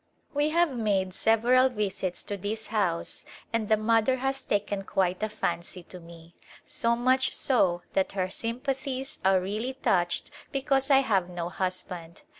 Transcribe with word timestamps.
We 0.33 0.49
have 0.49 0.75
made 0.75 1.13
several 1.13 1.69
visits 1.69 2.23
to 2.23 2.35
this 2.35 2.65
house 2.73 3.23
and 3.53 3.69
the 3.69 3.77
mother 3.77 4.15
has 4.15 4.41
taken 4.41 4.81
quite 4.83 5.21
a 5.21 5.29
fancy 5.29 5.83
to 5.83 5.99
me, 5.99 6.33
so 6.65 6.95
much 6.95 7.35
so 7.35 7.83
that 7.93 8.13
her 8.13 8.31
sympathies 8.31 9.19
are 9.23 9.39
really 9.39 9.73
touched 9.75 10.31
because 10.51 10.89
I 10.89 11.01
have 11.01 11.29
no 11.29 11.49
husband. 11.49 12.23